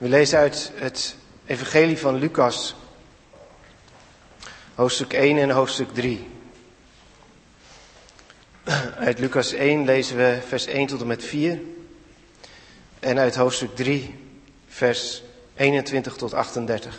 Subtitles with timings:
[0.00, 2.74] We lezen uit het Evangelie van Lucas,
[4.74, 6.28] hoofdstuk 1 en hoofdstuk 3.
[8.96, 11.60] Uit Lucas 1 lezen we vers 1 tot en met 4.
[13.00, 14.14] En uit hoofdstuk 3,
[14.68, 15.22] vers
[15.54, 16.98] 21 tot 38.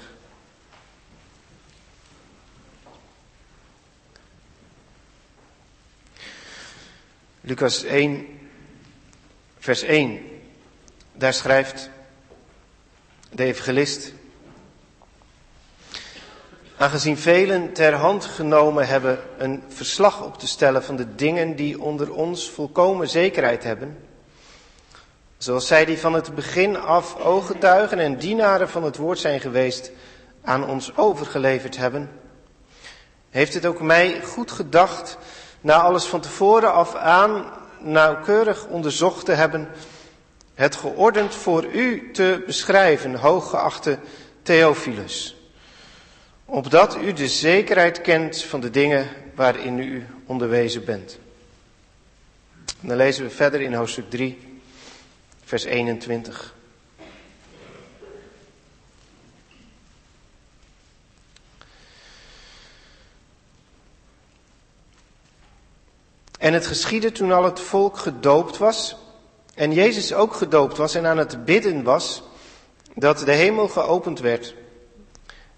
[7.42, 8.40] Lucas 1,
[9.60, 10.42] vers 1.
[11.14, 11.90] Daar schrijft
[13.34, 14.14] de evangelist.
[16.78, 21.82] Aangezien velen ter hand genomen hebben een verslag op te stellen van de dingen die
[21.82, 23.98] onder ons volkomen zekerheid hebben,
[25.38, 29.92] zoals zij die van het begin af ooggetuigen en dienaren van het woord zijn geweest,
[30.44, 32.10] aan ons overgeleverd hebben,
[33.30, 35.18] heeft het ook mij goed gedacht,
[35.62, 37.46] na alles van tevoren af aan
[37.80, 39.68] nauwkeurig onderzocht te hebben,
[40.54, 44.00] het geordend voor u te beschrijven, hooggeachte
[44.42, 45.36] Theophilus.
[46.46, 51.20] Opdat u de zekerheid kent van de dingen waarin u onderwezen bent.
[52.82, 54.60] En dan lezen we verder in hoofdstuk 3,
[55.44, 56.56] vers 21.
[66.38, 68.96] En het geschiedde toen al het volk gedoopt was
[69.56, 72.24] en Jezus ook gedoopt was en aan het bidden was,
[72.96, 74.56] dat de hemel geopend werd.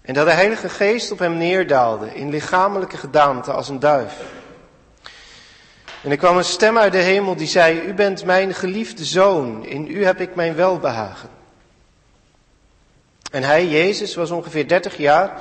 [0.02, 4.14] En dat de Heilige Geest op hem neerdaalde in lichamelijke gedaante als een duif.
[6.02, 9.66] En er kwam een stem uit de hemel die zei, U bent mijn geliefde zoon,
[9.66, 11.28] in u heb ik mijn welbehagen.
[13.30, 15.40] En hij, Jezus, was ongeveer dertig jaar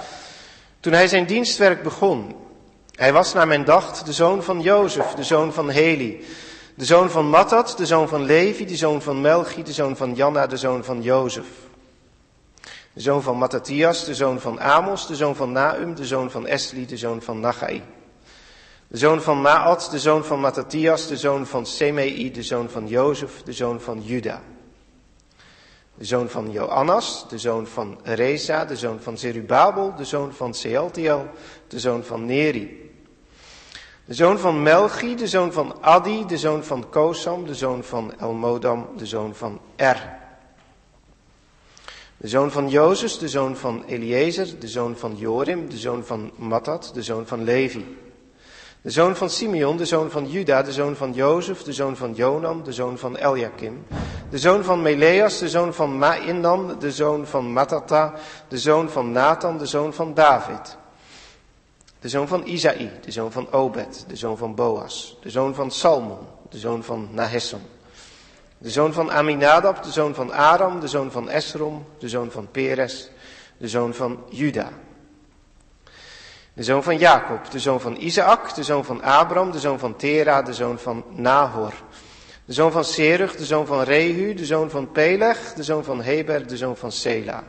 [0.79, 2.35] toen hij zijn dienstwerk begon.
[2.95, 6.25] Hij was naar men dacht de zoon van Jozef, de zoon van Heli,
[6.75, 10.13] de zoon van Mattat, de zoon van Levi, de zoon van Melchi, de zoon van
[10.13, 11.47] Janna, de zoon van Jozef.
[12.93, 16.47] De zoon van Matthias, de zoon van Amos, de zoon van Naum, de zoon van
[16.47, 17.83] Esli, de zoon van Nagai.
[18.87, 22.87] De zoon van Maat, de zoon van Matthias, de zoon van Semei, de zoon van
[22.87, 24.41] Jozef, de zoon van Juda.
[25.95, 30.53] De zoon van Joannas, de zoon van Reza, de zoon van Zerubabel, de zoon van
[30.53, 31.27] Sealtiel,
[31.67, 32.82] de zoon van Neri.
[34.05, 38.13] De zoon van Melchi, de zoon van Adi, de zoon van Kosam, de zoon van
[38.19, 40.21] Elmodam, de zoon van Er.
[42.17, 46.31] De zoon van Jozef, de zoon van Eliezer, de zoon van Jorim, de zoon van
[46.35, 47.97] Mattat, de zoon van Levi.
[48.81, 52.13] De zoon van Simeon, de zoon van Juda, de zoon van Jozef, de zoon van
[52.13, 53.85] Jonam, de zoon van Eliakim.
[54.29, 58.13] De zoon van Meleas, de zoon van Mainan, de zoon van Matata,
[58.47, 60.77] de zoon van Nathan, de zoon van David.
[62.03, 65.71] De zoon van Isaï, de zoon van Obed, de zoon van Boas, de zoon van
[65.71, 66.17] Salmon,
[66.49, 67.61] de zoon van Nahesson.
[68.57, 72.47] De zoon van Aminadab, de zoon van Aram, de zoon van Esrom, de zoon van
[72.51, 73.09] Peres,
[73.57, 74.69] de zoon van Juda.
[76.53, 79.95] De zoon van Jacob, de zoon van Isaac, de zoon van Abram, de zoon van
[79.95, 81.73] Tera, de zoon van Nahor.
[82.45, 86.01] De zoon van Serug, de zoon van Rehu, de zoon van Peleg, de zoon van
[86.01, 87.43] Heber, de zoon van Sela.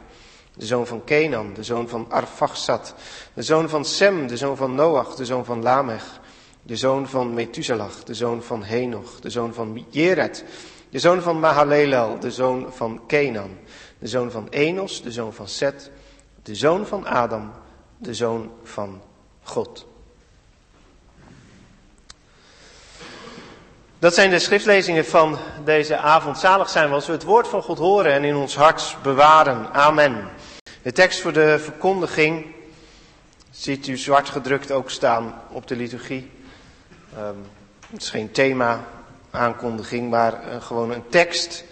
[0.56, 2.94] De zoon van Kenan, de zoon van Arfaxad,
[3.34, 6.20] de zoon van Sem, de zoon van Noach, de zoon van Lamech,
[6.62, 10.44] de zoon van Methuselah, de zoon van Henoch, de zoon van Jered,
[10.91, 13.50] de zoon van Mahalelel, de zoon van Kenan,
[13.98, 15.91] de zoon van Enos, de zoon van Set,
[16.42, 17.53] de zoon van Adam,
[17.98, 19.03] de zoon van
[19.42, 19.86] God.
[23.98, 26.39] Dat zijn de schriftlezingen van deze avond.
[26.39, 29.72] Zalig zijn we als we het woord van God horen en in ons hart bewaren.
[29.72, 30.28] Amen.
[30.84, 32.47] De tekst voor de verkondiging
[33.51, 36.31] ziet u zwart gedrukt ook staan op de liturgie.
[37.19, 37.36] Um,
[37.91, 38.84] het is geen thema,
[39.31, 41.65] aankondiging, maar uh, gewoon een tekst.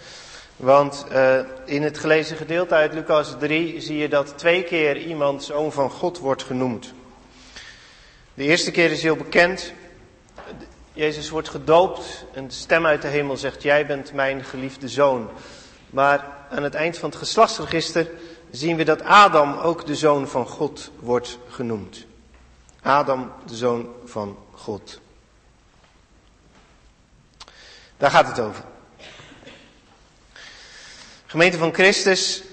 [0.55, 5.43] Want uh, in het gelezen gedeelte uit Lucas 3 zie je dat twee keer iemand
[5.43, 6.93] zoon van God wordt genoemd.
[8.33, 9.73] De eerste keer is heel bekend.
[10.93, 12.25] Jezus wordt gedoopt.
[12.33, 15.29] Een stem uit de hemel zegt: Jij bent mijn geliefde zoon.
[15.89, 18.07] Maar aan het eind van het geslachtsregister
[18.55, 22.05] zien we dat Adam ook de zoon van God wordt genoemd.
[22.81, 24.99] Adam, de zoon van God.
[27.97, 28.63] Daar gaat het over.
[31.25, 32.43] Gemeente van Christus,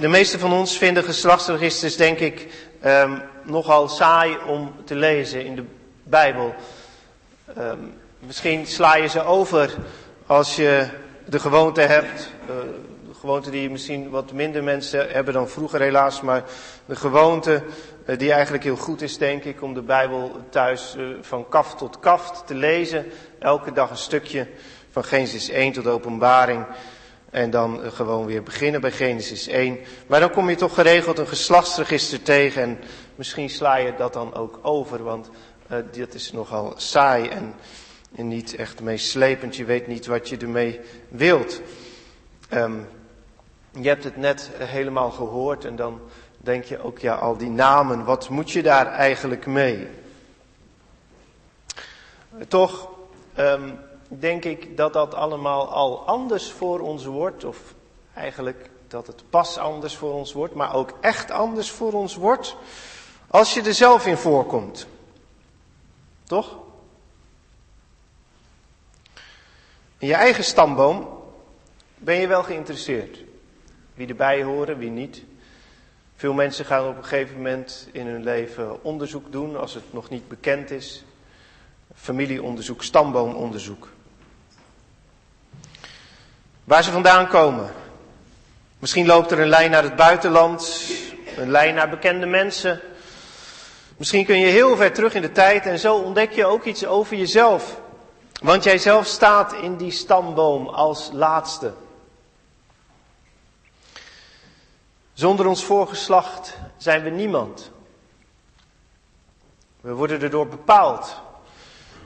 [0.00, 2.46] de meeste van ons vinden geslachtsregisters, denk ik,
[2.84, 5.64] um, nogal saai om te lezen in de
[6.02, 6.54] Bijbel.
[7.58, 9.74] Um, misschien sla je ze over
[10.26, 10.88] als je
[11.24, 12.89] de gewoonte hebt, de
[13.20, 16.44] gewoonte die misschien wat minder mensen hebben dan vroeger helaas, maar
[16.86, 17.62] de gewoonte
[18.06, 21.78] uh, die eigenlijk heel goed is, denk ik, om de Bijbel thuis uh, van kaft
[21.78, 23.06] tot kaft te lezen.
[23.38, 24.46] Elke dag een stukje
[24.90, 26.66] van Genesis 1 tot openbaring.
[27.30, 29.78] En dan eh, gewoon weer beginnen bij Genesis 1.
[30.06, 32.62] Maar dan kom je toch geregeld een geslachtsregister tegen.
[32.62, 32.78] En
[33.14, 35.30] misschien sla je dat dan ook over, want
[35.92, 37.54] dat is nogal saai en,
[38.16, 39.56] en, niet echt meeslepend.
[39.56, 41.60] Je weet niet wat je ermee wilt.
[42.52, 42.86] Um,
[43.70, 46.00] je hebt het net helemaal gehoord en dan
[46.36, 49.88] denk je ook, ja, al die namen, wat moet je daar eigenlijk mee?
[52.48, 52.88] Toch
[53.38, 53.78] um,
[54.08, 57.58] denk ik dat dat allemaal al anders voor ons wordt, of
[58.14, 62.56] eigenlijk dat het pas anders voor ons wordt, maar ook echt anders voor ons wordt,
[63.26, 64.86] als je er zelf in voorkomt.
[66.24, 66.56] Toch?
[69.98, 71.08] In je eigen stamboom
[71.96, 73.29] ben je wel geïnteresseerd.
[74.00, 75.22] Wie erbij horen, wie niet.
[76.16, 80.08] Veel mensen gaan op een gegeven moment in hun leven onderzoek doen als het nog
[80.08, 81.04] niet bekend is.
[81.94, 83.88] Familieonderzoek, stamboomonderzoek.
[86.64, 87.72] Waar ze vandaan komen.
[88.78, 90.90] Misschien loopt er een lijn naar het buitenland,
[91.36, 92.80] een lijn naar bekende mensen.
[93.96, 96.86] Misschien kun je heel ver terug in de tijd en zo ontdek je ook iets
[96.86, 97.80] over jezelf.
[98.42, 101.72] Want jij zelf staat in die stamboom als laatste.
[105.20, 107.70] Zonder ons voorgeslacht zijn we niemand.
[109.80, 111.20] We worden erdoor bepaald.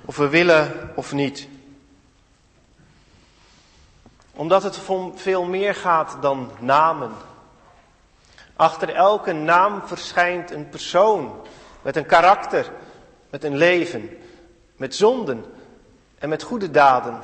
[0.04, 1.48] Of we willen of niet.
[4.32, 7.12] Omdat het om veel meer gaat dan namen.
[8.56, 11.46] Achter elke naam verschijnt een persoon
[11.82, 12.72] met een karakter,
[13.30, 14.18] met een leven,
[14.76, 15.44] met zonden
[16.18, 17.20] en met goede daden,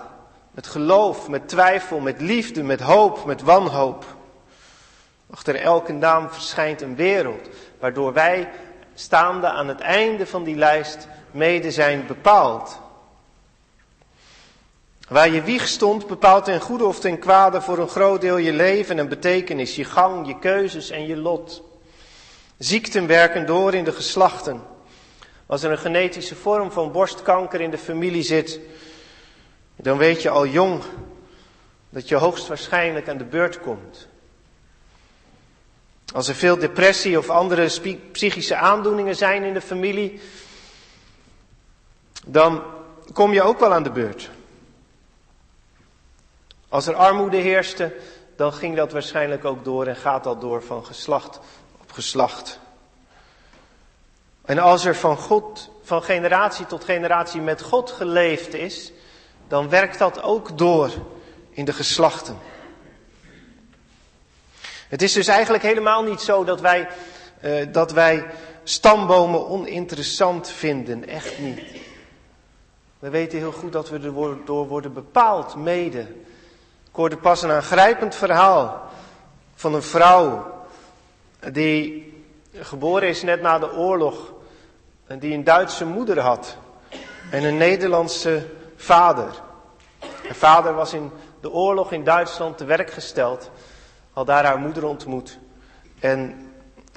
[0.50, 4.18] met geloof, met twijfel, met liefde, met hoop, met wanhoop.
[5.30, 7.48] Achter elke naam verschijnt een wereld,
[7.78, 8.48] waardoor wij,
[8.94, 12.80] staande aan het einde van die lijst, mede zijn bepaald.
[15.08, 18.52] Waar je wieg stond, bepaalt ten goede of ten kwade voor een groot deel je
[18.52, 21.62] leven en betekenis, je gang, je keuzes en je lot.
[22.58, 24.62] Ziekten werken door in de geslachten.
[25.46, 28.60] Als er een genetische vorm van borstkanker in de familie zit,
[29.76, 30.82] dan weet je al jong
[31.88, 34.08] dat je hoogstwaarschijnlijk aan de beurt komt.
[36.12, 37.80] Als er veel depressie of andere
[38.12, 40.20] psychische aandoeningen zijn in de familie,
[42.26, 42.62] dan
[43.12, 44.30] kom je ook wel aan de beurt.
[46.68, 47.96] Als er armoede heerste,
[48.36, 51.40] dan ging dat waarschijnlijk ook door en gaat dat door van geslacht
[51.82, 52.58] op geslacht.
[54.44, 58.92] En als er van God, van generatie tot generatie met God geleefd is,
[59.48, 60.90] dan werkt dat ook door
[61.50, 62.38] in de geslachten.
[64.90, 66.88] Het is dus eigenlijk helemaal niet zo dat wij,
[67.40, 68.26] uh, dat wij
[68.62, 71.08] stambomen oninteressant vinden.
[71.08, 71.62] Echt niet.
[72.98, 76.00] We weten heel goed dat we er door worden bepaald, mede.
[76.00, 78.90] Ik hoorde pas een aangrijpend verhaal
[79.54, 80.54] van een vrouw
[81.52, 82.12] die
[82.54, 84.32] geboren is net na de oorlog
[85.06, 86.56] en die een Duitse moeder had
[87.30, 89.28] en een Nederlandse vader.
[89.98, 93.50] Haar vader was in de oorlog in Duitsland te werk gesteld
[94.12, 95.38] al daar haar moeder ontmoet.
[96.00, 96.50] En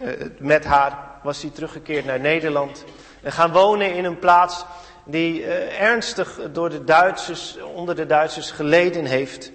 [0.03, 2.84] uh, met haar was hij teruggekeerd naar Nederland.
[3.22, 4.65] En gaan wonen in een plaats
[5.05, 9.51] die uh, ernstig door de Duitsers, onder de Duitsers geleden heeft.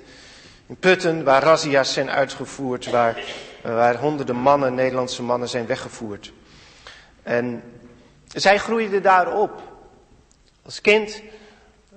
[0.66, 6.32] In Putten, waar razzia's zijn uitgevoerd, waar, uh, waar honderden mannen, Nederlandse mannen, zijn weggevoerd.
[7.22, 7.62] En
[8.26, 9.62] zij groeide daar op.
[10.64, 11.22] Als kind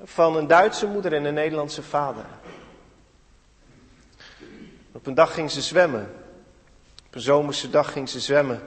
[0.04, 2.26] van een Duitse moeder en een Nederlandse vader.
[4.92, 6.14] Op een dag ging ze zwemmen.
[7.06, 8.62] Op een zomerse dag ging ze zwemmen.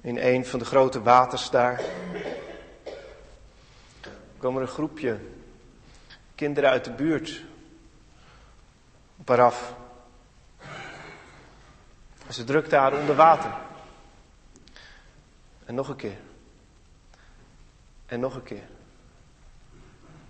[0.00, 1.80] In een van de grote waters daar.
[4.00, 5.18] Er kwam er een groepje
[6.34, 7.44] kinderen uit de buurt
[9.16, 9.74] op haar af.
[12.26, 13.54] En ze drukte haar onder water.
[15.64, 16.18] En nog een keer.
[18.06, 18.68] En nog een keer.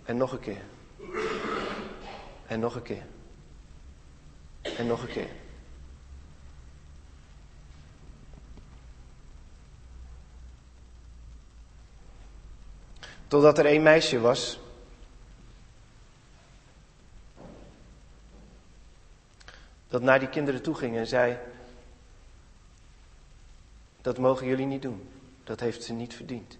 [0.04, 0.62] En nog een keer.
[2.46, 3.02] En nog een keer.
[4.62, 5.29] En nog een keer.
[13.26, 14.59] Totdat er één meisje was.
[19.88, 21.38] Dat naar die kinderen toe ging en zei:
[24.00, 25.09] Dat mogen jullie niet doen.
[25.45, 26.59] Dat heeft ze niet verdiend.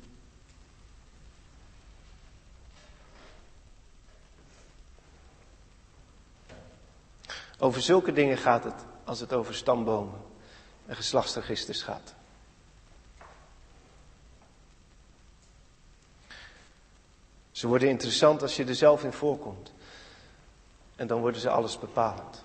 [7.63, 10.21] Over zulke dingen gaat het als het over stambomen
[10.87, 12.15] en geslachtsregisters gaat.
[17.51, 19.73] Ze worden interessant als je er zelf in voorkomt.
[20.97, 22.45] En dan worden ze alles bepalend.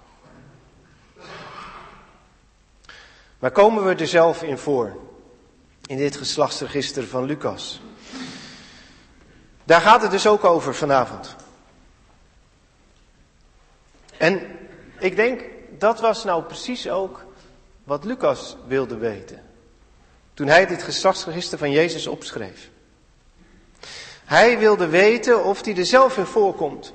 [3.40, 4.98] Maar komen we er zelf in voor?
[5.86, 7.82] In dit geslachtsregister van Lucas.
[9.64, 11.36] Daar gaat het dus ook over vanavond.
[14.18, 14.56] En
[15.00, 15.42] ik denk,
[15.78, 17.26] dat was nou precies ook
[17.84, 19.42] wat Lucas wilde weten.
[20.34, 22.70] Toen hij dit geslachtsregister van Jezus opschreef.
[24.26, 26.94] Hij wilde weten of hij er zelf in voorkomt.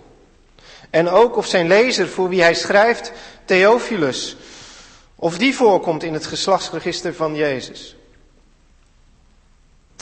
[0.90, 3.12] En ook of zijn lezer voor wie hij schrijft,
[3.44, 4.36] Theophilus,
[5.14, 7.96] of die voorkomt in het geslachtsregister van Jezus.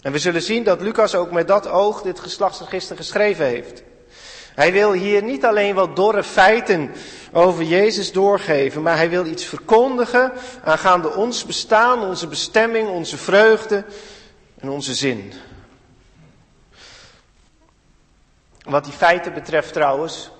[0.02, 3.82] En we zullen zien dat Lucas ook met dat oog dit geslachtsregister geschreven heeft.
[4.58, 6.94] Hij wil hier niet alleen wat dorre feiten
[7.32, 10.32] over Jezus doorgeven, maar hij wil iets verkondigen
[10.64, 13.84] aangaande ons bestaan, onze bestemming, onze vreugde
[14.60, 15.32] en onze zin.
[18.62, 20.30] Wat die feiten betreft trouwens,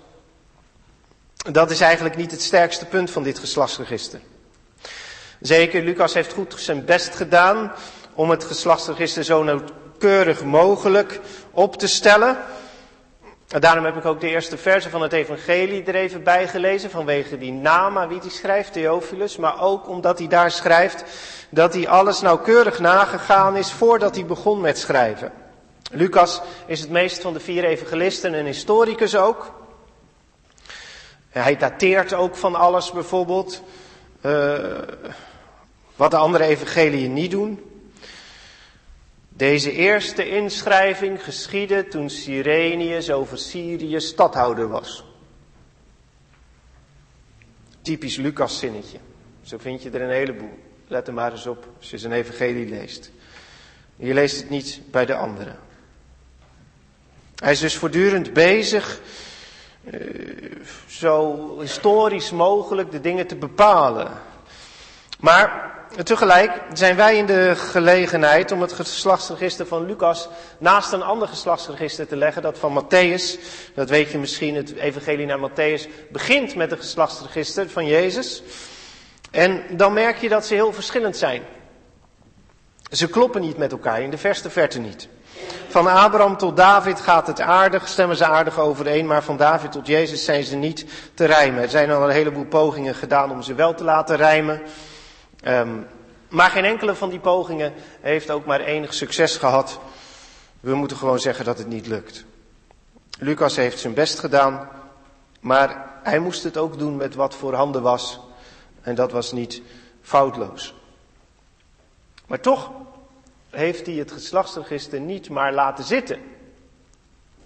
[1.53, 4.21] dat is eigenlijk niet het sterkste punt van dit geslachtsregister.
[5.41, 7.73] Zeker, Lucas heeft goed zijn best gedaan
[8.15, 11.21] om het geslachtsregister zo nauwkeurig mogelijk
[11.51, 12.39] op te stellen.
[13.49, 17.39] Daarom heb ik ook de eerste verse van het evangelie er even bij gelezen, vanwege
[17.39, 21.05] die naam aan wie hij schrijft, Theophilus, maar ook omdat hij daar schrijft
[21.51, 25.33] dat hij alles nauwkeurig nagegaan is voordat hij begon met schrijven.
[25.91, 29.53] Lucas is het meest van de vier evangelisten een historicus ook.
[31.29, 33.63] Hij dateert ook van alles bijvoorbeeld,
[34.21, 34.59] uh,
[35.97, 37.68] wat de andere evangeliën niet doen.
[39.39, 45.05] Deze eerste inschrijving geschiedde toen Sirenius over Syrië stadhouder was.
[47.83, 48.99] Typisch Lucas zinnetje.
[49.43, 50.59] Zo vind je er een heleboel.
[50.87, 53.11] Let er maar eens op als je zijn evangelie leest.
[53.97, 55.59] Je leest het niet bij de anderen.
[57.35, 59.01] Hij is dus voortdurend bezig
[59.85, 64.11] uh, zo historisch mogelijk de dingen te bepalen.
[65.19, 70.29] Maar tegelijk zijn wij in de gelegenheid om het geslachtsregister van Lucas
[70.59, 73.41] naast een ander geslachtsregister te leggen, dat van Matthäus.
[73.75, 78.43] Dat weet je misschien, het evangelie naar Matthäus begint met het geslachtsregister van Jezus.
[79.31, 81.43] En dan merk je dat ze heel verschillend zijn.
[82.91, 85.09] Ze kloppen niet met elkaar, in de verste verte niet.
[85.69, 89.87] Van Abraham tot David gaat het aardig, stemmen ze aardig overeen, maar van David tot
[89.87, 91.63] Jezus zijn ze niet te rijmen.
[91.63, 94.63] Er zijn al een heleboel pogingen gedaan om ze wel te laten rijmen.
[95.45, 95.87] Um,
[96.29, 99.81] maar geen enkele van die pogingen heeft ook maar enig succes gehad.
[100.61, 102.25] We moeten gewoon zeggen dat het niet lukt.
[103.19, 104.69] Lucas heeft zijn best gedaan,
[105.41, 108.21] maar hij moest het ook doen met wat voorhanden was.
[108.81, 109.63] En dat was niet
[110.03, 110.75] foutloos.
[112.27, 112.71] Maar toch
[113.51, 116.19] heeft hij het geslachtsregister niet maar laten zitten.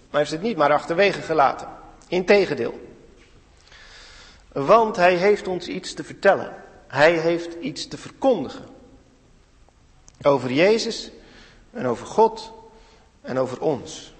[0.09, 1.67] Maar heeft het niet maar achterwege gelaten.
[2.07, 2.91] Integendeel.
[4.51, 6.62] Want hij heeft ons iets te vertellen.
[6.93, 8.65] Hij heeft iets te verkondigen.
[10.21, 11.11] Over Jezus
[11.71, 12.51] en over God
[13.21, 14.13] en over ons.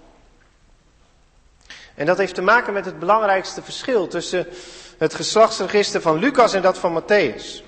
[1.95, 4.47] En dat heeft te maken met het belangrijkste verschil tussen
[4.97, 7.63] het geslachtsregister van Lucas en dat van Matthäus.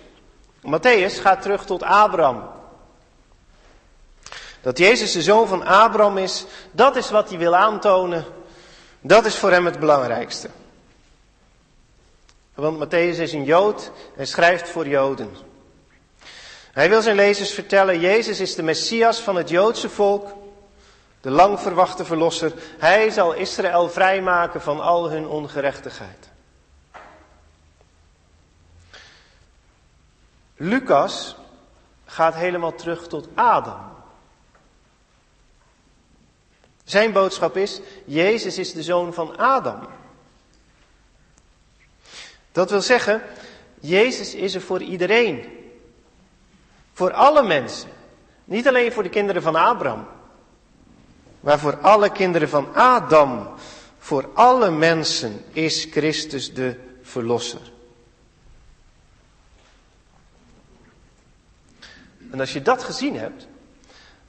[0.61, 2.49] Matthäus gaat terug tot Abraham.
[4.61, 8.25] Dat Jezus de zoon van Abraham is, dat is wat hij wil aantonen.
[9.01, 10.49] Dat is voor hem het belangrijkste.
[12.55, 15.29] Want Matthäus is een Jood en schrijft voor Joden.
[16.71, 20.33] Hij wil zijn lezers vertellen, Jezus is de Messias van het Joodse volk,
[21.21, 22.53] de lang verwachte verlosser.
[22.77, 26.29] Hij zal Israël vrijmaken van al hun ongerechtigheid.
[30.57, 31.35] Lucas
[32.05, 33.93] gaat helemaal terug tot Adam.
[36.83, 39.87] Zijn boodschap is, Jezus is de zoon van Adam.
[42.55, 43.21] Dat wil zeggen,
[43.79, 45.45] Jezus is er voor iedereen.
[46.93, 47.89] Voor alle mensen.
[48.45, 50.07] Niet alleen voor de kinderen van Abraham.
[51.39, 53.49] Maar voor alle kinderen van Adam.
[53.97, 57.71] Voor alle mensen is Christus de Verlosser.
[62.31, 63.47] En als je dat gezien hebt,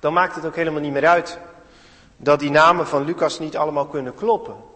[0.00, 1.38] dan maakt het ook helemaal niet meer uit
[2.16, 4.74] dat die namen van Lucas niet allemaal kunnen kloppen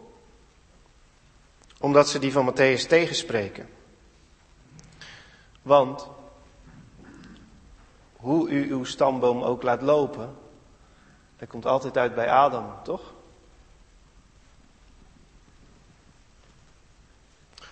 [1.80, 3.68] omdat ze die van Matthäus tegenspreken.
[5.62, 6.08] Want
[8.16, 10.36] hoe u uw stamboom ook laat lopen,
[11.36, 13.00] hij komt altijd uit bij Adam, toch?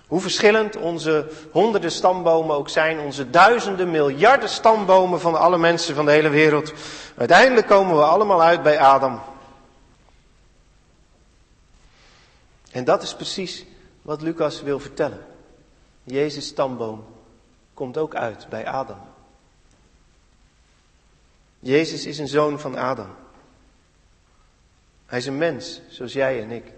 [0.06, 6.04] Hoe verschillend onze honderden stambomen ook zijn, onze duizenden, miljarden stambomen van alle mensen van
[6.04, 6.72] de hele wereld.
[7.16, 9.20] Uiteindelijk komen we allemaal uit bij Adam.
[12.70, 13.64] En dat is precies
[14.08, 15.26] wat Lucas wil vertellen.
[16.02, 17.04] Jezus' stamboom
[17.74, 19.00] komt ook uit bij Adam.
[21.60, 23.14] Jezus is een zoon van Adam.
[25.06, 26.72] Hij is een mens, zoals jij en ik.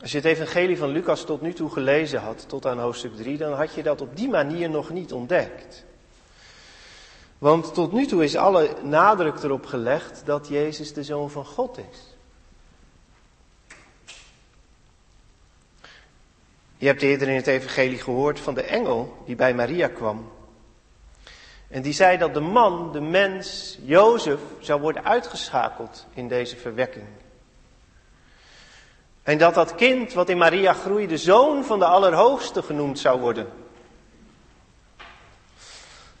[0.00, 3.36] Als je het evangelie van Lucas tot nu toe gelezen had, tot aan hoofdstuk 3,
[3.36, 5.84] dan had je dat op die manier nog niet ontdekt.
[7.38, 11.78] Want tot nu toe is alle nadruk erop gelegd dat Jezus de zoon van God
[11.78, 12.16] is.
[16.78, 20.32] Je hebt eerder in het evangelie gehoord van de engel die bij Maria kwam.
[21.68, 27.06] En die zei dat de man, de mens, Jozef, zou worden uitgeschakeld in deze verwekking.
[29.22, 33.48] En dat dat kind wat in Maria groeide, zoon van de Allerhoogste genoemd zou worden.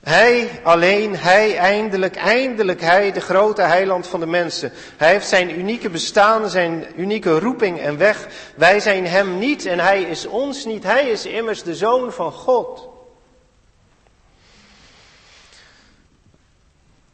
[0.08, 4.72] Hij alleen, hij eindelijk, eindelijk hij, de grote heiland van de mensen.
[4.96, 8.28] Hij heeft zijn unieke bestaan, zijn unieke roeping en weg.
[8.54, 10.82] Wij zijn hem niet en hij is ons niet.
[10.82, 12.88] Hij is immers de zoon van God.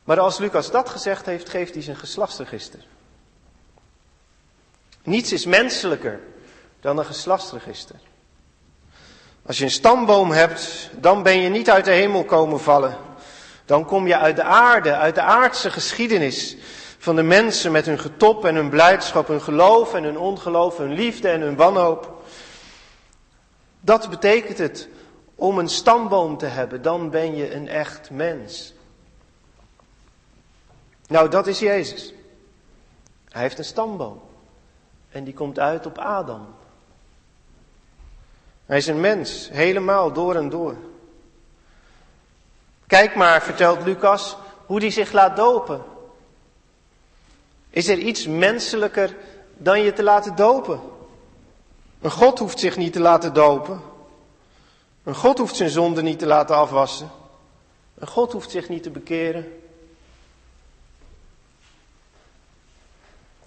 [0.04, 2.86] Maar als Lucas dat gezegd heeft, geeft hij zijn geslachtsregister.
[5.02, 6.20] Niets is menselijker
[6.80, 7.96] dan een geslachtsregister.
[9.46, 12.96] Als je een stamboom hebt, dan ben je niet uit de hemel komen vallen.
[13.64, 16.56] Dan kom je uit de aarde, uit de aardse geschiedenis
[16.98, 20.92] van de mensen met hun getop en hun blijdschap, hun geloof en hun ongeloof, hun
[20.92, 22.22] liefde en hun wanhoop.
[23.80, 24.88] Dat betekent het
[25.34, 28.74] om een stamboom te hebben, dan ben je een echt mens.
[31.06, 32.14] Nou, dat is Jezus.
[33.28, 34.20] Hij heeft een stamboom.
[35.10, 36.46] En die komt uit op Adam.
[38.66, 40.76] Hij is een mens, helemaal door en door.
[42.86, 45.82] Kijk maar, vertelt Lucas, hoe hij zich laat dopen.
[47.70, 49.16] Is er iets menselijker
[49.56, 50.80] dan je te laten dopen?
[52.00, 53.80] Een God hoeft zich niet te laten dopen.
[55.02, 57.10] Een God hoeft zijn zonde niet te laten afwassen.
[57.94, 59.60] Een God hoeft zich niet te bekeren.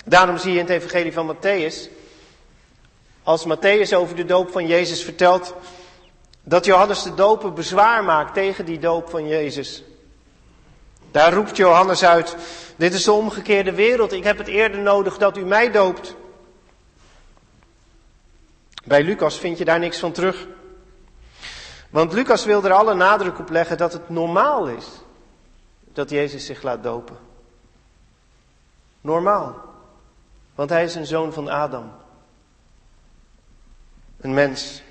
[0.05, 1.89] Daarom zie je in het evangelie van Matthäus,
[3.27, 5.53] als Matthäus over de doop van Jezus vertelt,
[6.43, 9.83] dat Johannes de doper bezwaar maakt tegen die doop van Jezus.
[11.11, 12.35] Daar roept Johannes uit,
[12.75, 16.15] dit is de omgekeerde wereld, ik heb het eerder nodig dat u mij doopt.
[18.83, 20.47] Bij Lucas vind je daar niks van terug.
[21.89, 24.85] Want Lucas wil er alle nadruk op leggen dat het normaal is
[25.93, 27.17] dat Jezus zich laat dopen.
[29.01, 29.55] Normaal.
[30.55, 32.05] Want hij is een zoon van Adam.
[34.21, 34.81] Een mens.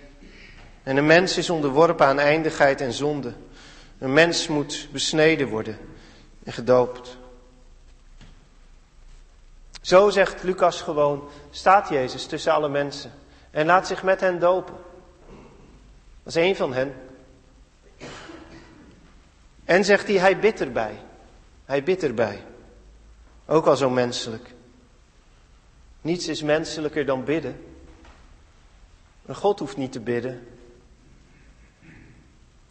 [0.82, 3.32] En een mens is onderworpen aan eindigheid en zonde.
[3.98, 5.78] Een mens moet besneden worden
[6.44, 7.16] en gedoopt.
[9.80, 13.12] Zo zegt Lucas gewoon, staat Jezus tussen alle mensen
[13.50, 14.74] en laat zich met hen dopen.
[16.22, 16.94] Dat is een van hen.
[19.64, 20.98] En zegt hij, hij bidt erbij.
[21.64, 22.44] Hij bidt erbij.
[23.46, 24.54] Ook al zo menselijk.
[26.00, 27.75] Niets is menselijker dan bidden.
[29.26, 30.46] Een God hoeft niet te bidden.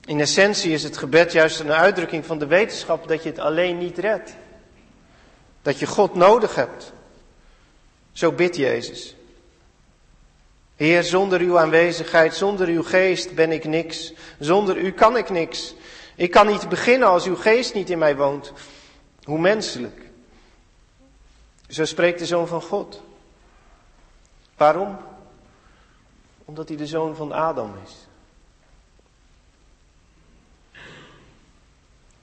[0.05, 3.77] In essentie is het gebed juist een uitdrukking van de wetenschap dat je het alleen
[3.77, 4.35] niet redt.
[5.61, 6.93] Dat je God nodig hebt.
[8.11, 9.15] Zo bidt Jezus.
[10.75, 14.13] Heer, zonder uw aanwezigheid, zonder uw geest ben ik niks.
[14.39, 15.75] Zonder u kan ik niks.
[16.15, 18.53] Ik kan niet beginnen als uw geest niet in mij woont.
[19.23, 20.01] Hoe menselijk.
[21.67, 23.01] Zo spreekt de Zoon van God.
[24.57, 24.97] Waarom?
[26.45, 28.07] Omdat hij de zoon van Adam is.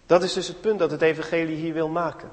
[0.06, 2.30] Dat is dus het punt dat het evangelie hier wil maken.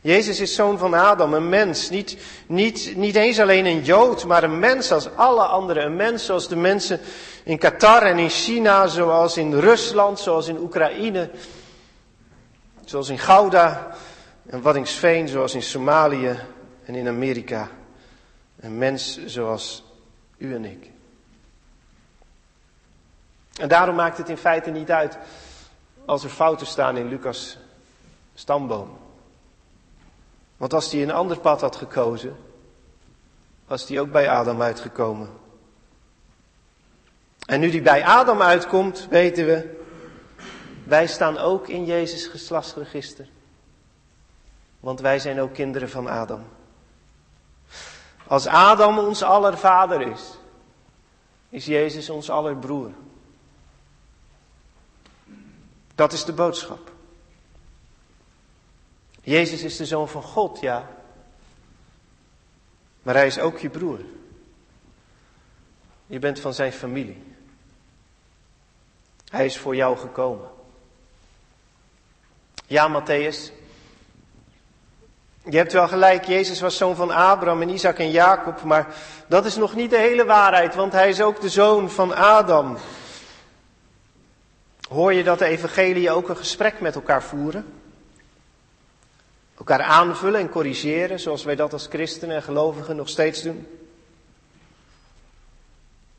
[0.00, 1.90] Jezus is zoon van Adam, een mens.
[1.90, 5.84] Niet, niet, niet eens alleen een Jood, maar een mens als alle anderen.
[5.84, 7.00] Een mens zoals de mensen
[7.44, 11.30] in Qatar en in China, zoals in Rusland, zoals in Oekraïne,
[12.84, 13.96] zoals in Gouda
[14.46, 16.38] en Waddingsveen, zoals in Somalië
[16.84, 17.70] en in Amerika.
[18.60, 19.84] Een mens zoals
[20.38, 20.95] u en ik.
[23.60, 25.18] En daarom maakt het in feite niet uit
[26.04, 27.58] als er fouten staan in Lucas'
[28.34, 28.98] stamboom.
[30.56, 32.36] Want als hij een ander pad had gekozen,
[33.66, 35.30] was hij ook bij Adam uitgekomen.
[37.46, 39.80] En nu die bij Adam uitkomt, weten we,
[40.84, 43.28] wij staan ook in Jezus' geslachtsregister.
[44.80, 46.44] Want wij zijn ook kinderen van Adam.
[48.26, 50.38] Als Adam ons aller vader is,
[51.48, 52.90] is Jezus ons aller broer.
[55.96, 56.92] Dat is de boodschap.
[59.22, 60.88] Jezus is de zoon van God, ja.
[63.02, 64.00] Maar hij is ook je broer.
[66.06, 67.34] Je bent van zijn familie.
[69.28, 70.48] Hij is voor jou gekomen.
[72.66, 73.52] Ja, Matthäus.
[75.44, 78.94] Je hebt wel gelijk, Jezus was zoon van Abraham en Isaac en Jacob, maar
[79.28, 82.76] dat is nog niet de hele waarheid, want hij is ook de zoon van Adam.
[84.88, 87.74] Hoor je dat de evangelie ook een gesprek met elkaar voeren?
[89.58, 93.66] Elkaar aanvullen en corrigeren, zoals wij dat als christenen en gelovigen nog steeds doen?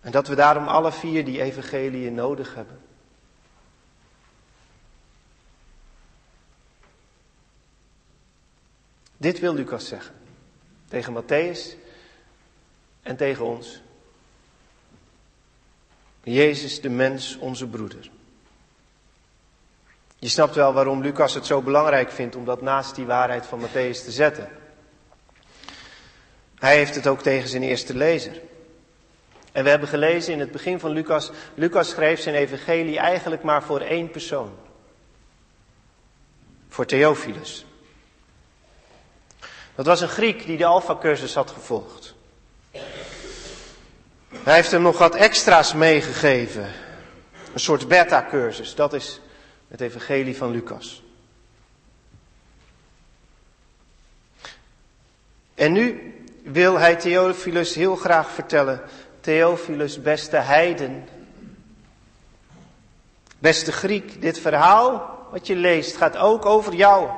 [0.02, 2.80] En dat we daarom alle vier die evangelie nodig hebben.
[9.18, 10.16] Dit wil Lucas zeggen.
[10.88, 11.78] Tegen Matthäus
[13.02, 13.82] en tegen ons.
[16.24, 18.10] Jezus, de mens, onze broeder.
[20.20, 23.62] Je snapt wel waarom Lucas het zo belangrijk vindt om dat naast die waarheid van
[23.62, 24.50] Matthäus te zetten.
[26.60, 28.42] Hij heeft het ook tegen zijn eerste lezer.
[29.52, 33.64] En we hebben gelezen in het begin van Lucas, Lucas schreef zijn evangelie eigenlijk maar
[33.64, 34.52] voor één persoon.
[36.70, 37.66] Voor Theophilus.
[39.76, 42.16] Dat was een Griek die de Alpha-cursus had gevolgd.
[44.30, 46.72] Hij heeft hem nog wat extra's meegegeven.
[47.54, 48.76] Een soort beta-cursus.
[48.76, 49.20] Dat is
[49.68, 51.04] het evangelie van Lucas.
[55.56, 58.82] En nu wil hij Theophilus heel graag vertellen.
[59.22, 61.08] Theophilus, beste heiden.
[63.40, 67.10] Beste Griek, dit verhaal wat je leest gaat ook over jou.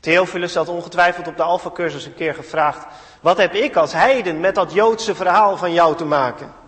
[0.00, 2.86] Theophilus had ongetwijfeld op de Alpha-cursus een keer gevraagd:
[3.20, 6.61] Wat heb ik als heiden met dat Joodse verhaal van jou te maken?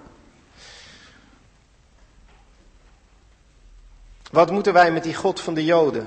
[4.34, 6.06] Wat moeten wij met die God van de Joden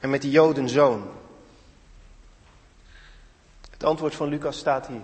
[0.00, 1.10] en met die Jodenzoon?
[3.70, 5.02] Het antwoord van Lucas staat hier.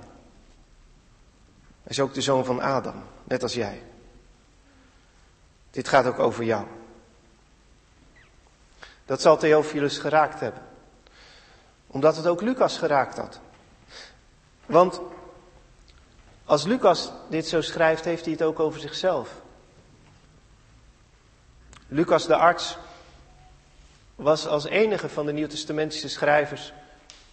[1.82, 3.82] Hij is ook de zoon van Adam, net als jij.
[5.70, 6.66] Dit gaat ook over jou.
[9.04, 10.62] Dat zal Theophilus geraakt hebben
[11.86, 13.40] omdat het ook Lucas geraakt had.
[14.66, 15.00] Want
[16.44, 19.30] als Lucas dit zo schrijft, heeft hij het ook over zichzelf.
[21.88, 22.78] Lucas de arts
[24.14, 26.72] was als enige van de Nieuwtestamentische schrijvers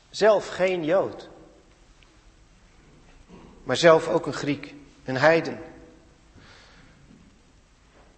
[0.09, 1.29] zelf geen Jood.
[3.63, 5.59] Maar zelf ook een Griek, een heiden.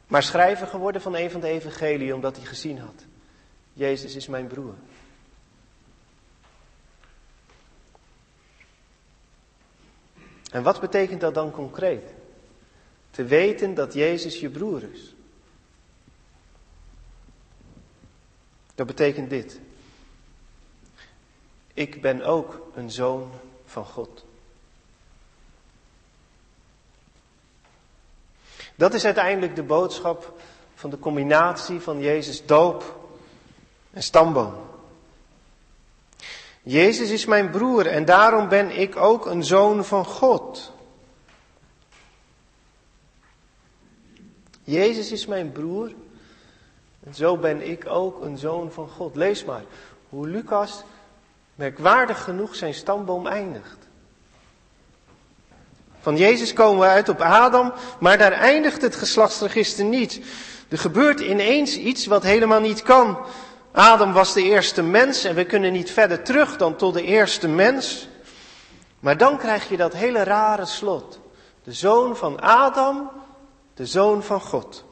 [0.08, 3.06] Maar schrijver geworden van een van de evangelie omdat hij gezien had.
[3.74, 4.74] Jezus is mijn broer.
[10.52, 12.14] En wat betekent dat dan concreet?
[13.12, 15.16] Te weten dat Jezus je broer is.
[18.78, 19.60] Dat betekent dit.
[21.74, 23.32] Ik ben ook een zoon
[23.66, 24.26] van God.
[28.76, 30.42] Dat is uiteindelijk de boodschap
[30.76, 33.10] van de combinatie van Jezus doop
[33.92, 34.54] en stamboom.
[36.64, 40.72] Jezus is mijn broer en daarom ben ik ook een zoon van God.
[44.64, 45.92] Jezus is mijn broer
[47.08, 49.16] en zo ben ik ook een zoon van God.
[49.16, 49.64] Lees maar
[50.10, 50.84] hoe Lucas
[51.56, 53.78] merkwaardig genoeg zijn stamboom eindigt.
[56.00, 60.22] Van Jezus komen we uit op Adam, maar daar eindigt het geslachtsregister niet.
[60.70, 63.18] Er gebeurt ineens iets wat helemaal niet kan.
[63.72, 67.48] Adam was de eerste mens en we kunnen niet verder terug dan tot de eerste
[67.48, 68.08] mens.
[69.00, 71.20] Maar dan krijg je dat hele rare slot.
[71.64, 73.10] De zoon van Adam,
[73.74, 74.86] de zoon van God.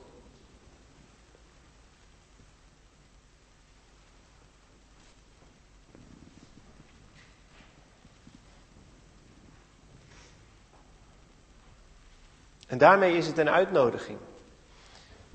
[12.76, 14.18] En daarmee is het een uitnodiging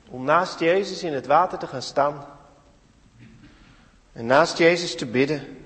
[0.08, 2.26] om naast Jezus in het water te gaan staan
[4.12, 5.58] en naast Jezus te bidden.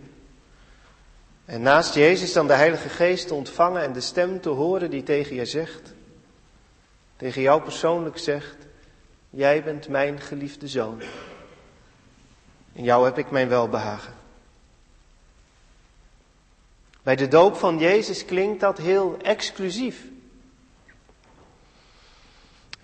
[1.44, 5.02] En naast Jezus dan de Heilige Geest te ontvangen en de stem te horen die
[5.02, 5.94] tegen je zegt.
[7.16, 8.56] Tegen jou persoonlijk zegt,
[9.30, 11.02] jij bent mijn geliefde zoon.
[12.72, 14.14] In jou heb ik mijn welbehagen.
[17.02, 20.12] Bij de doop van Jezus klinkt dat heel exclusief.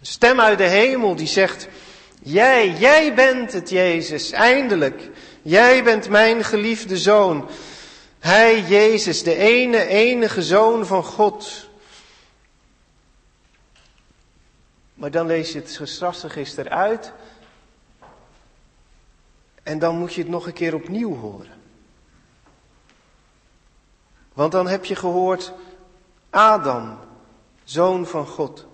[0.01, 1.69] Een stem uit de hemel die zegt,
[2.23, 5.11] jij, jij bent het Jezus, eindelijk.
[5.43, 7.49] Jij bent mijn geliefde zoon.
[8.19, 11.69] Hij, Jezus, de ene, enige zoon van God.
[14.95, 17.13] Maar dan lees je het geslachtsregister uit.
[19.63, 21.59] En dan moet je het nog een keer opnieuw horen.
[24.33, 25.53] Want dan heb je gehoord
[26.31, 26.99] Adam,
[27.65, 28.69] zoon van God.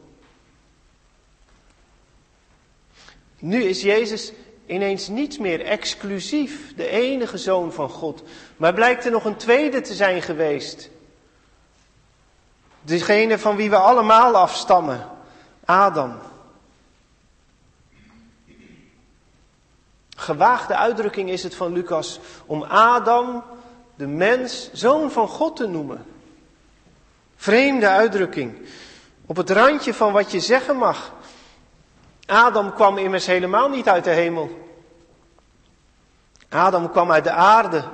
[3.46, 4.32] Nu is Jezus
[4.66, 8.22] ineens niet meer exclusief de enige zoon van God,
[8.56, 10.90] maar blijkt er nog een tweede te zijn geweest.
[12.80, 15.08] Degene van wie we allemaal afstammen,
[15.64, 16.18] Adam.
[20.16, 23.44] Gewaagde uitdrukking is het van Lucas om Adam,
[23.94, 26.06] de mens, zoon van God te noemen.
[27.36, 28.68] Vreemde uitdrukking.
[29.26, 31.14] Op het randje van wat je zeggen mag.
[32.26, 34.50] Adam kwam immers helemaal niet uit de hemel.
[36.48, 37.84] Adam kwam uit de aarde.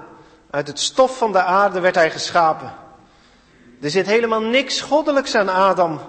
[0.50, 2.72] Uit het stof van de aarde werd hij geschapen.
[3.80, 6.00] Er zit helemaal niks goddelijks aan Adam.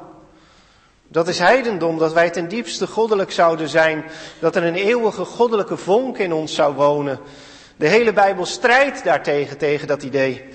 [1.07, 4.05] Dat is heidendom, dat wij ten diepste goddelijk zouden zijn,
[4.39, 7.19] dat er een eeuwige goddelijke vonk in ons zou wonen.
[7.75, 10.45] De hele Bijbel strijdt daartegen, tegen dat idee.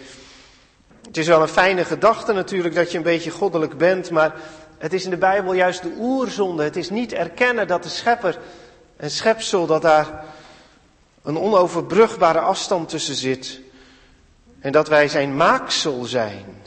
[1.07, 4.35] Het is wel een fijne gedachte natuurlijk dat je een beetje goddelijk bent, maar
[4.78, 6.62] het is in de Bijbel juist de oerzonde.
[6.62, 8.38] Het is niet erkennen dat de schepper
[8.96, 10.24] en schepsel, dat daar
[11.22, 13.60] een onoverbrugbare afstand tussen zit.
[14.60, 16.62] En dat wij zijn maaksel zijn.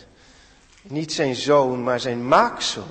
[0.82, 2.88] Niet zijn zoon, maar zijn maaksel.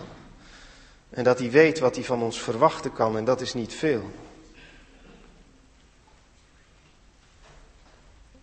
[1.11, 4.11] En dat hij weet wat hij van ons verwachten kan en dat is niet veel.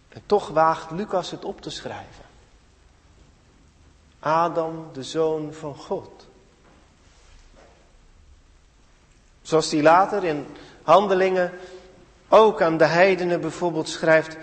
[0.09, 2.25] En toch waagt Lucas het op te schrijven.
[4.19, 6.16] Adam, de zoon van God.
[9.47, 10.45] Zoals hij later in
[10.83, 11.51] handelingen
[12.27, 14.37] ook aan de heidenen bijvoorbeeld schrijft.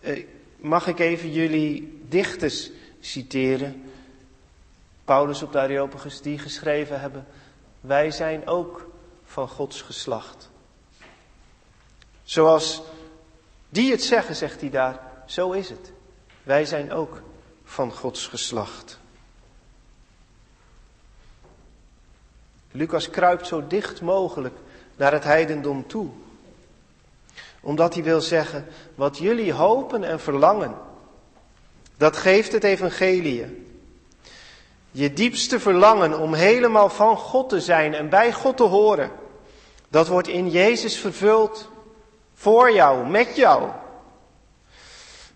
[0.00, 3.90] Eh, mag ik even jullie dichters citeren?
[5.04, 7.26] Paulus op de Areopagus, die geschreven hebben,
[7.80, 8.90] wij zijn ook
[9.24, 10.50] van Gods geslacht.
[12.22, 12.82] Zoals
[13.68, 15.92] die het zeggen, zegt hij daar, zo is het.
[16.42, 17.22] Wij zijn ook
[17.64, 18.98] van Gods geslacht.
[22.76, 24.54] Lucas kruipt zo dicht mogelijk
[24.96, 26.06] naar het heidendom toe.
[27.60, 30.74] Omdat hij wil zeggen, wat jullie hopen en verlangen,
[31.96, 33.66] dat geeft het evangelie.
[34.90, 39.10] Je diepste verlangen om helemaal van God te zijn en bij God te horen,
[39.88, 41.68] dat wordt in Jezus vervuld.
[42.34, 43.70] Voor jou, met jou.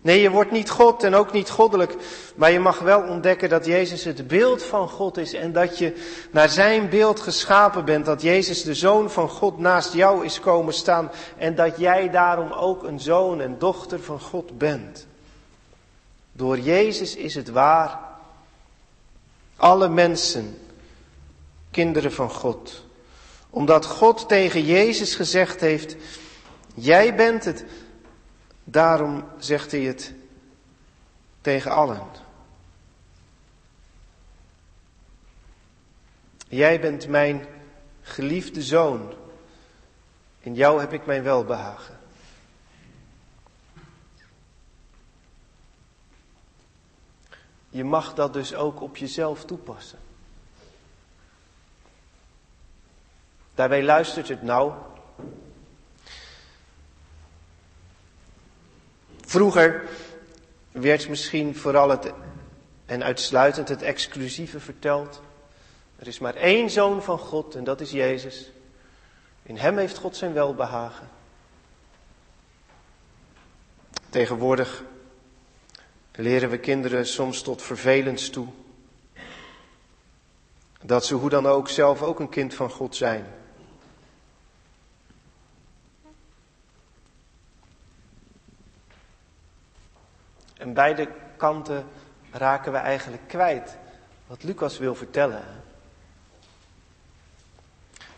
[0.01, 1.95] Nee, je wordt niet God en ook niet goddelijk,
[2.35, 5.93] maar je mag wel ontdekken dat Jezus het beeld van God is en dat je
[6.31, 10.73] naar zijn beeld geschapen bent, dat Jezus de Zoon van God naast jou is komen
[10.73, 15.07] staan en dat jij daarom ook een zoon en dochter van God bent.
[16.31, 17.99] Door Jezus is het waar
[19.55, 20.57] alle mensen,
[21.71, 22.85] kinderen van God.
[23.49, 25.95] Omdat God tegen Jezus gezegd heeft,
[26.73, 27.65] jij bent het.
[28.71, 30.13] Daarom zegt hij het
[31.41, 32.01] tegen allen.
[36.47, 37.45] Jij bent mijn
[38.01, 39.13] geliefde zoon.
[40.39, 41.99] In jou heb ik mijn welbehagen.
[47.69, 49.99] Je mag dat dus ook op jezelf toepassen.
[53.55, 54.73] Daarbij luistert het nou.
[59.29, 59.83] Vroeger
[60.71, 62.13] werd misschien vooral het
[62.85, 65.21] en uitsluitend het exclusieve verteld.
[65.99, 68.51] Er is maar één zoon van God en dat is Jezus.
[69.43, 71.09] In hem heeft God zijn welbehagen.
[74.09, 74.83] Tegenwoordig
[76.11, 78.47] leren we kinderen soms tot vervelends toe.
[80.81, 83.25] Dat ze hoe dan ook zelf ook een kind van God zijn.
[90.59, 91.85] En beide kanten
[92.31, 93.77] raken we eigenlijk kwijt
[94.27, 95.43] wat Lucas wil vertellen.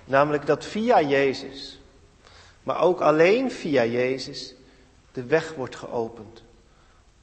[0.06, 1.80] Namelijk dat via Jezus,
[2.64, 4.56] maar ook alleen via Jezus,
[5.12, 6.44] de weg wordt geopend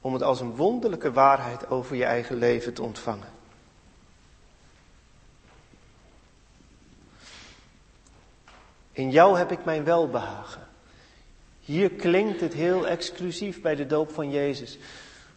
[0.01, 3.37] om het als een wonderlijke waarheid over je eigen leven te ontvangen.
[8.91, 10.67] In jou heb ik mijn welbehagen.
[11.59, 14.77] Hier klinkt het heel exclusief bij de doop van Jezus.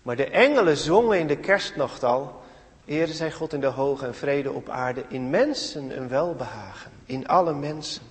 [0.03, 2.43] Maar de engelen zongen in de kerstnacht al.
[2.85, 5.05] Ere zij God in de hoge en vrede op aarde.
[5.09, 6.93] In mensen een welbehagen.
[7.05, 8.03] In alle mensen.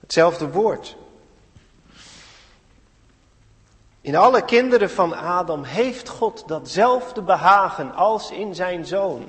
[0.00, 0.96] Hetzelfde woord.
[4.00, 9.28] In alle kinderen van Adam heeft God datzelfde behagen als in zijn zoon.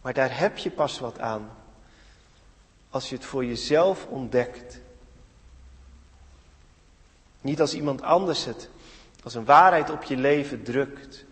[0.00, 1.50] Maar daar heb je pas wat aan
[2.90, 4.81] als je het voor jezelf ontdekt.
[7.42, 8.68] Niet als iemand anders het
[9.22, 11.24] Als een waarheid op je leven drukt.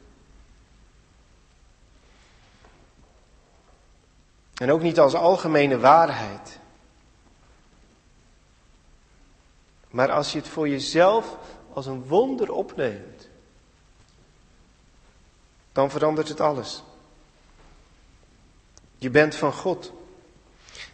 [4.54, 6.58] En ook niet als algemene waarheid.
[9.90, 11.36] Maar als je het voor jezelf
[11.72, 13.28] als een wonder opneemt,
[15.72, 16.82] dan verandert het alles.
[18.98, 19.92] Je bent van God.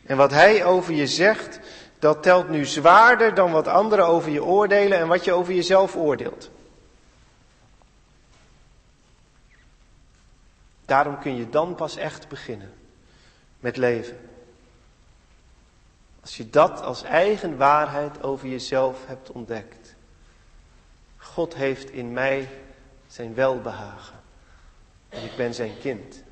[0.04, 1.60] En wat Hij over je zegt,
[1.98, 5.96] dat telt nu zwaarder dan wat anderen over je oordelen en wat je over jezelf
[5.96, 6.50] oordeelt.
[10.84, 12.74] Daarom kun je dan pas echt beginnen
[13.60, 14.30] met leven.
[16.20, 19.94] Als je dat als eigen waarheid over jezelf hebt ontdekt.
[21.16, 22.48] God heeft in mij
[23.06, 24.20] zijn welbehagen.
[25.08, 26.22] En ik ben zijn kind.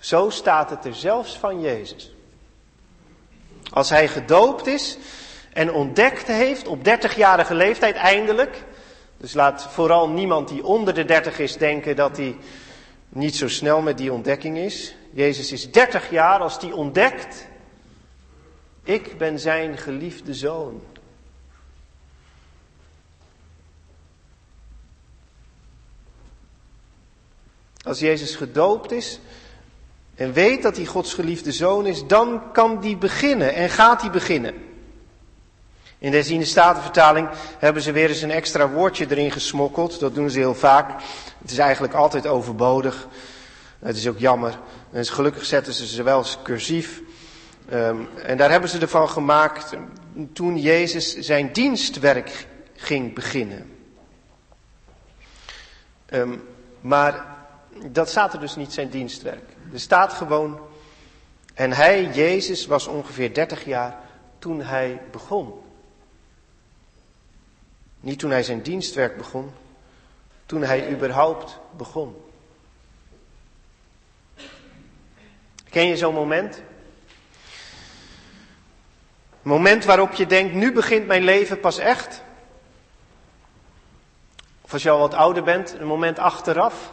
[0.00, 2.12] Zo staat het er zelfs van Jezus.
[3.70, 4.98] Als hij gedoopt is
[5.52, 8.64] en ontdekt heeft op 30-jarige leeftijd eindelijk.
[9.16, 12.36] Dus laat vooral niemand die onder de 30 is denken dat hij
[13.08, 14.94] niet zo snel met die ontdekking is.
[15.12, 17.48] Jezus is 30 jaar als hij ontdekt.
[18.82, 20.82] Ik ben zijn geliefde zoon.
[27.82, 29.20] Als Jezus gedoopt is
[30.20, 34.10] en weet dat hij Gods geliefde zoon is, dan kan die beginnen en gaat hij
[34.10, 34.54] beginnen.
[35.98, 37.28] In de herziende statenvertaling
[37.58, 40.00] hebben ze weer eens een extra woordje erin gesmokkeld.
[40.00, 41.02] Dat doen ze heel vaak.
[41.38, 43.08] Het is eigenlijk altijd overbodig.
[43.78, 44.58] Het is ook jammer.
[44.92, 47.00] En gelukkig zetten ze ze wel als cursief.
[47.72, 49.72] Um, en daar hebben ze ervan gemaakt
[50.32, 53.70] toen Jezus zijn dienstwerk ging beginnen.
[56.10, 56.42] Um,
[56.80, 57.26] maar
[57.86, 59.58] dat staat er dus niet, zijn dienstwerk.
[59.72, 60.60] Er staat gewoon,
[61.54, 64.00] en hij, Jezus, was ongeveer 30 jaar
[64.38, 65.62] toen hij begon.
[68.00, 69.52] Niet toen hij zijn dienstwerk begon,
[70.46, 72.16] toen hij überhaupt begon.
[75.70, 76.62] Ken je zo'n moment?
[79.42, 82.22] Moment waarop je denkt, nu begint mijn leven pas echt.
[84.60, 86.92] Of als je al wat ouder bent, een moment achteraf.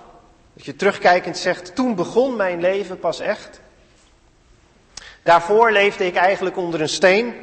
[0.58, 3.60] Dat je terugkijkend zegt, toen begon mijn leven pas echt.
[5.24, 7.34] Daarvoor leefde ik eigenlijk onder een steen.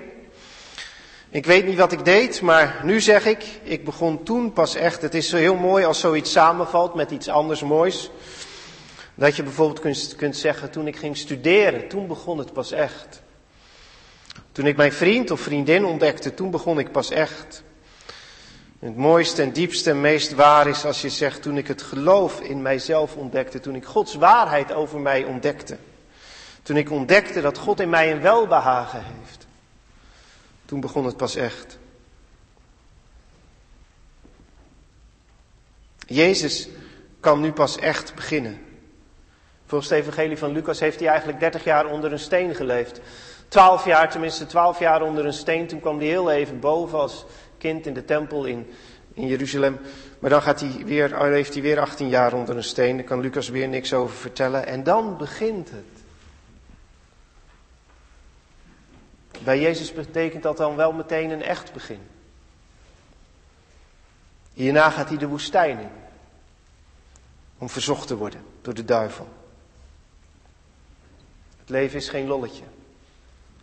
[1.30, 5.02] Ik weet niet wat ik deed, maar nu zeg ik, ik begon toen pas echt.
[5.02, 8.10] Het is heel mooi als zoiets samenvalt met iets anders moois.
[9.14, 13.22] Dat je bijvoorbeeld kunt, kunt zeggen, toen ik ging studeren, toen begon het pas echt.
[14.52, 17.62] Toen ik mijn vriend of vriendin ontdekte, toen begon ik pas echt.
[18.84, 22.40] Het mooiste en diepste en meest waar is als je zegt, toen ik het geloof
[22.40, 25.76] in mijzelf ontdekte, toen ik Gods waarheid over mij ontdekte.
[26.62, 29.46] Toen ik ontdekte dat God in mij een welbehagen heeft.
[30.64, 31.78] Toen begon het pas echt.
[36.06, 36.68] Jezus
[37.20, 38.60] kan nu pas echt beginnen.
[39.66, 43.00] Volgens het evangelie van Lucas heeft hij eigenlijk 30 jaar onder een steen geleefd.
[43.48, 45.66] 12 jaar, tenminste 12 jaar onder een steen.
[45.66, 47.24] Toen kwam hij heel even boven als
[47.64, 48.72] kind in de tempel in,
[49.14, 49.78] in Jeruzalem.
[50.18, 52.96] Maar dan gaat hij weer, heeft hij weer 18 jaar onder een steen.
[52.96, 54.66] Daar kan Lucas weer niks over vertellen.
[54.66, 56.02] En dan begint het.
[59.44, 62.00] Bij Jezus betekent dat dan wel meteen een echt begin.
[64.52, 65.90] Hierna gaat hij de woestijn in.
[67.58, 69.28] Om verzocht te worden door de duivel.
[71.58, 72.64] Het leven is geen lolletje.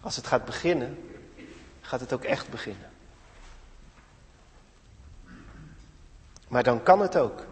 [0.02, 0.98] Als het gaat beginnen,
[1.82, 2.91] gaat het ook echt beginnen.
[6.52, 7.46] Maar dan kan het ook.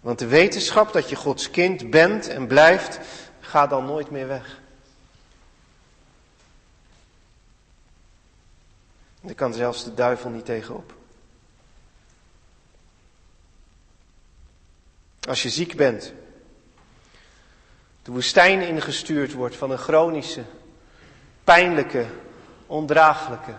[0.00, 2.98] Want de wetenschap dat je Gods kind bent en blijft,
[3.40, 4.60] gaat dan nooit meer weg.
[9.20, 10.94] Daar kan zelfs de duivel niet tegenop.
[15.28, 16.12] Als je ziek bent,
[18.02, 20.44] de woestijn ingestuurd wordt van een chronische,
[21.44, 22.06] pijnlijke,
[22.66, 23.54] ondraaglijke,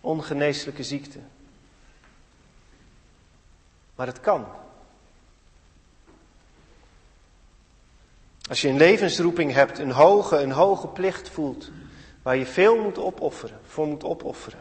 [0.00, 1.18] ongeneeslijke ziekte.
[3.94, 4.46] Maar het kan.
[8.48, 11.70] Als je een levensroeping hebt, een hoge, een hoge plicht voelt,
[12.22, 14.60] waar je veel moet opofferen, voor moet opofferen.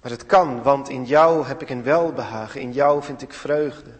[0.00, 3.90] Maar het kan, want in jou heb ik een welbehagen, in jou vind ik vreugde.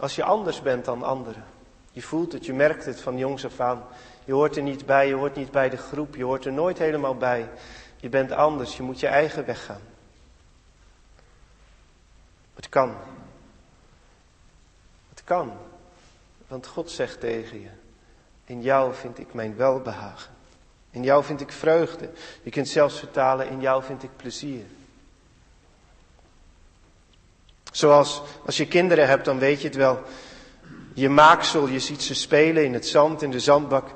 [0.00, 1.44] Als je anders bent dan anderen.
[1.92, 3.84] Je voelt het, je merkt het van jongs af aan.
[4.24, 6.78] Je hoort er niet bij, je hoort niet bij de groep, je hoort er nooit
[6.78, 7.48] helemaal bij.
[7.96, 9.80] Je bent anders, je moet je eigen weg gaan.
[12.56, 12.96] Het kan.
[15.08, 15.52] Het kan.
[16.48, 17.68] Want God zegt tegen je,
[18.44, 20.34] in jou vind ik mijn welbehagen.
[20.90, 22.10] In jou vind ik vreugde.
[22.42, 24.64] Je kunt zelfs vertalen, in jou vind ik plezier.
[27.72, 30.02] Zoals als je kinderen hebt, dan weet je het wel.
[30.94, 33.88] Je maaksel, je ziet ze spelen in het zand, in de zandbak.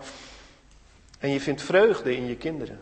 [1.19, 2.81] En je vindt vreugde in je kinderen.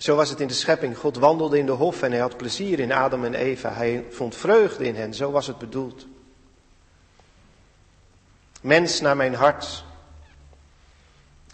[0.00, 0.98] Zo was het in de schepping.
[0.98, 3.72] God wandelde in de hof en hij had plezier in Adam en Eva.
[3.72, 5.14] Hij vond vreugde in hen.
[5.14, 6.06] Zo was het bedoeld.
[8.60, 9.84] Mens naar mijn hart.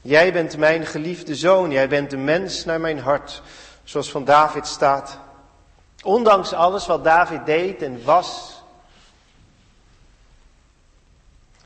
[0.03, 1.71] Jij bent mijn geliefde zoon.
[1.71, 3.43] Jij bent de mens naar mijn hart.
[3.85, 5.19] Zoals van David staat.
[6.03, 8.63] Ondanks alles wat David deed en was,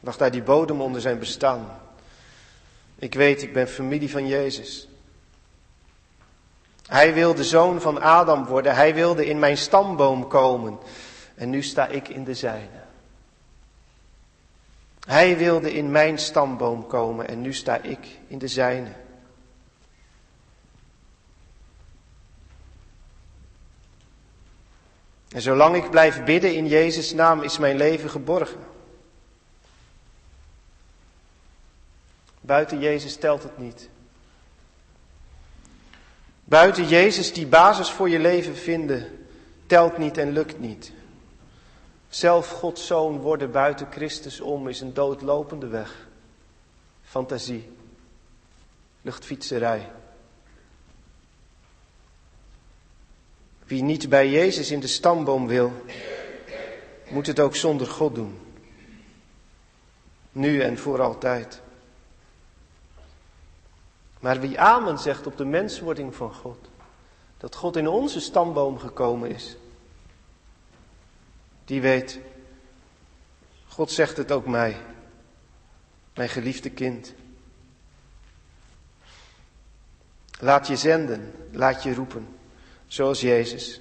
[0.00, 1.80] lag daar die bodem onder zijn bestaan.
[2.96, 4.89] Ik weet, ik ben familie van Jezus.
[6.90, 8.74] Hij wilde zoon van Adam worden.
[8.74, 10.78] Hij wilde in mijn stamboom komen.
[11.34, 12.80] En nu sta ik in de zijne.
[15.06, 18.92] Hij wilde in mijn stamboom komen en nu sta ik in de zijne.
[25.28, 28.60] En zolang ik blijf bidden in Jezus' naam is mijn leven geborgen.
[32.40, 33.88] Buiten Jezus telt het niet.
[36.50, 39.26] Buiten Jezus die basis voor je leven vinden,
[39.66, 40.92] telt niet en lukt niet.
[42.08, 46.08] Zelf Gods zoon worden buiten Christus om is een doodlopende weg.
[47.02, 47.72] Fantasie,
[49.02, 49.90] luchtfietserij.
[53.64, 55.72] Wie niet bij Jezus in de stamboom wil,
[57.08, 58.38] moet het ook zonder God doen.
[60.32, 61.60] Nu en voor altijd.
[64.20, 66.70] Maar wie amen zegt op de menswording van God,
[67.38, 69.56] dat God in onze stamboom gekomen is,
[71.64, 72.20] die weet,
[73.68, 74.76] God zegt het ook mij,
[76.14, 77.14] mijn geliefde kind.
[80.38, 82.28] Laat je zenden, laat je roepen,
[82.86, 83.80] zoals Jezus.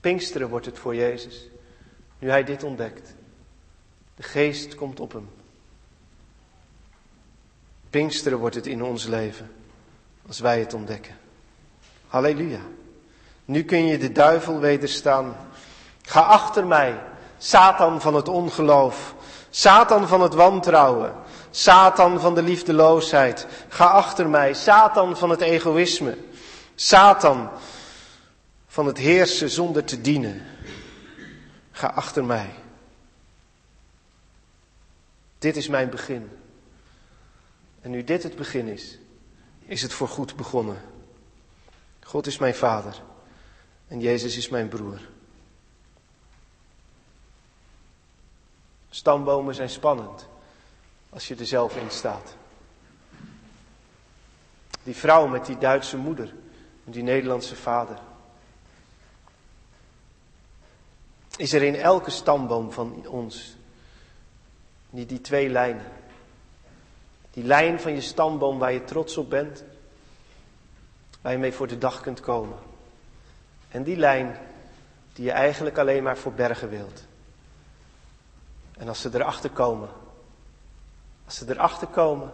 [0.00, 1.48] Pinksteren wordt het voor Jezus,
[2.18, 3.14] nu hij dit ontdekt.
[4.14, 5.28] De geest komt op hem.
[7.96, 9.52] Pinksteren wordt het in ons leven,
[10.26, 11.16] als wij het ontdekken.
[12.06, 12.60] Halleluja.
[13.44, 15.36] Nu kun je de duivel wederstaan.
[16.02, 17.02] Ga achter mij,
[17.38, 19.14] Satan van het ongeloof,
[19.50, 21.14] Satan van het wantrouwen,
[21.50, 23.46] Satan van de liefdeloosheid.
[23.68, 26.18] Ga achter mij, Satan van het egoïsme,
[26.74, 27.50] Satan
[28.66, 30.42] van het heersen zonder te dienen.
[31.70, 32.50] Ga achter mij.
[35.38, 36.30] Dit is mijn begin.
[37.86, 38.98] En nu dit het begin is,
[39.58, 40.82] is het voor goed begonnen.
[42.02, 43.02] God is mijn vader
[43.88, 45.00] en Jezus is mijn broer.
[48.90, 50.28] Stambomen zijn spannend
[51.08, 52.36] als je er zelf in staat.
[54.82, 56.34] Die vrouw met die Duitse moeder
[56.84, 57.98] en die Nederlandse vader.
[61.36, 63.56] Is er in elke stamboom van ons
[64.90, 66.04] niet die twee lijnen?
[67.36, 69.64] Die lijn van je stamboom waar je trots op bent,
[71.20, 72.58] waar je mee voor de dag kunt komen.
[73.68, 74.38] En die lijn
[75.12, 77.04] die je eigenlijk alleen maar voor bergen wilt.
[78.78, 79.88] En als ze erachter komen,
[81.24, 82.32] als ze erachter komen,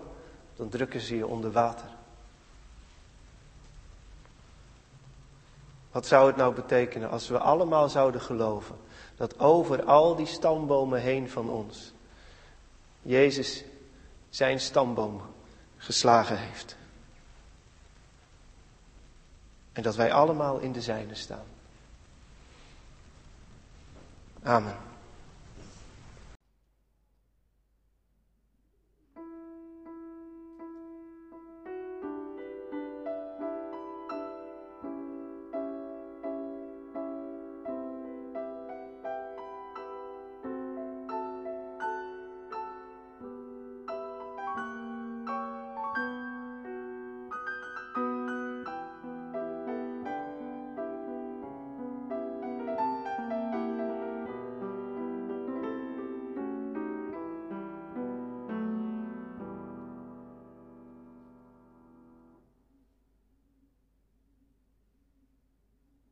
[0.56, 1.88] dan drukken ze je onder water.
[5.92, 8.76] Wat zou het nou betekenen als we allemaal zouden geloven
[9.16, 11.92] dat over al die stambomen heen van ons
[13.02, 13.64] Jezus
[14.32, 15.22] zijn stamboom
[15.76, 16.76] geslagen heeft.
[19.72, 21.44] En dat wij allemaal in de zijne staan.
[24.42, 24.76] Amen.